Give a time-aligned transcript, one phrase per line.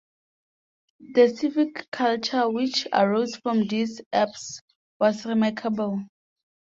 [1.13, 4.59] The civic culture which arose from this "urbs"
[4.99, 6.01] was remarkable.